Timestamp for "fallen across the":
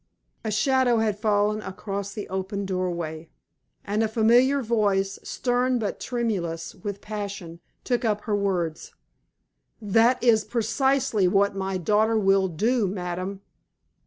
1.19-2.27